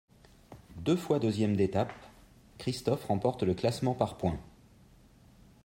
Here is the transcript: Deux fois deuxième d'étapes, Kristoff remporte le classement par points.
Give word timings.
Deux 0.77 0.95
fois 0.95 1.19
deuxième 1.19 1.55
d'étapes, 1.55 1.93
Kristoff 2.57 3.05
remporte 3.05 3.43
le 3.43 3.53
classement 3.53 3.93
par 3.93 4.17
points. 4.17 4.39